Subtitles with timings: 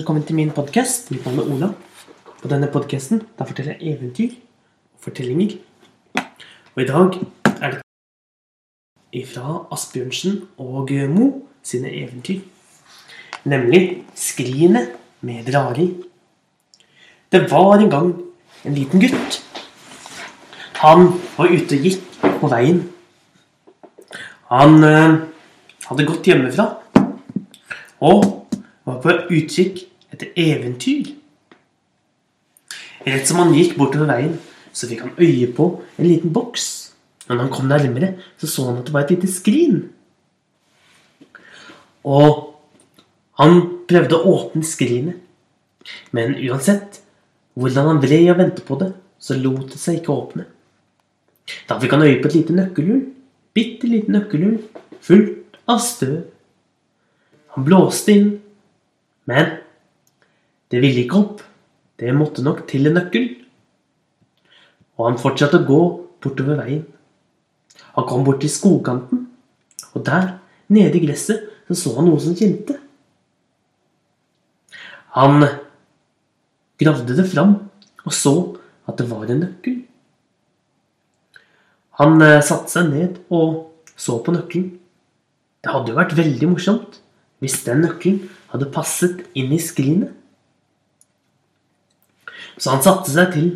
[0.00, 1.10] Velkommen til min podkast.
[1.10, 1.66] Mitt navn er Ola.
[2.40, 4.30] På denne podkasten forteller jeg eventyr
[4.94, 5.58] og fortellinger.
[6.72, 7.18] Og i dag
[7.60, 7.74] er
[9.12, 11.26] det fra Asbjørnsen og Mo
[11.62, 12.40] sine eventyr.
[13.44, 14.88] Nemlig 'Skrinet
[15.20, 15.92] med drager'.
[17.32, 18.14] Det var en gang
[18.64, 19.44] en liten gutt.
[20.80, 22.00] Han var ute og gikk
[22.40, 22.88] på veien.
[24.48, 25.28] Han øh,
[25.84, 26.74] hadde gått hjemmefra
[28.00, 28.48] og
[28.84, 31.14] var på utkikk etter eventyr.
[33.06, 34.36] Rett som han gikk bortover veien,
[34.72, 36.68] så fikk han øye på en liten boks.
[37.28, 39.82] Når han kom nærmere, så så han at det var et lite skrin.
[42.04, 42.56] Og
[43.40, 45.20] han prøvde å åpne skrinet,
[46.12, 47.00] men uansett
[47.58, 48.90] hvordan han vred og ventet på det,
[49.20, 50.46] så lot det seg ikke åpne.
[51.68, 53.02] Da fikk han øye på et lite nøkkelhull.
[53.56, 54.58] Bitte lite nøkkelhull
[55.04, 56.20] fullt av støv.
[57.56, 58.30] Han blåste inn,
[59.30, 59.56] men
[60.70, 61.42] det ville ikke opp.
[62.00, 63.26] Det måtte nok til en nøkkel.
[64.98, 65.80] Og han fortsatte å gå
[66.22, 66.84] bortover veien.
[67.96, 69.24] Han kom bort til skogkanten,
[69.96, 70.36] og der,
[70.70, 72.76] nede i gresset, så så han noe som kjente.
[75.16, 75.42] Han
[76.80, 77.56] gravde det fram
[78.06, 78.34] og så
[78.88, 79.80] at det var en nøkkel.
[82.00, 84.70] Han eh, satte seg ned og så på nøkkelen.
[85.60, 87.00] Det hadde jo vært veldig morsomt
[87.42, 90.14] hvis den nøkkelen hadde passet inn i skrinet.
[92.58, 93.50] Så han satte seg til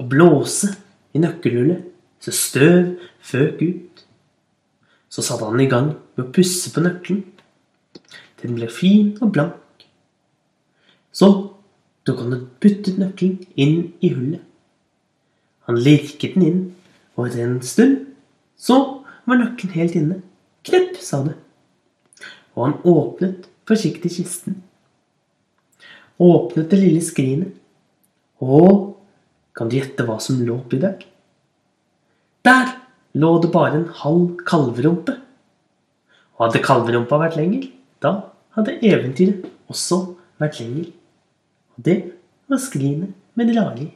[0.00, 0.72] å blåse
[1.14, 1.86] i nøkkelhullet
[2.20, 4.04] så støv føk ut.
[5.10, 7.24] Så satte han i gang med å pusse på nøkkelen.
[8.40, 9.86] Den ble fin og blank.
[11.12, 11.28] Så
[12.06, 14.44] tok han og puttet nøkkelen inn i hullet.
[15.68, 16.62] Han lirket den inn,
[17.16, 17.98] og etter en stund
[18.60, 18.78] så
[19.28, 20.20] var nøkkelen helt inne.
[20.66, 21.36] Knepp, sa det.
[22.56, 24.60] Og han åpnet forsiktig kisten.
[26.20, 27.54] Åpnet det lille skrinet.
[28.40, 28.96] Og
[29.56, 30.96] kan du gjette hva som lå oppi der?
[32.46, 32.72] Der
[33.20, 35.18] lå det bare en halv kalverumpe.
[36.38, 37.68] Og hadde kalverumpa vært lenger,
[38.00, 38.14] da
[38.56, 40.00] hadde eventyret også
[40.40, 40.88] vært lenger.
[41.76, 41.98] Og det
[42.48, 43.90] var skrinet med Rari.